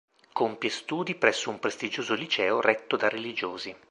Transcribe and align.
Compie 0.33 0.71
studi 0.71 1.13
presso 1.13 1.51
un 1.51 1.59
prestigioso 1.59 2.15
liceo 2.15 2.59
retto 2.59 2.97
da 2.97 3.07
religiosi. 3.07 3.75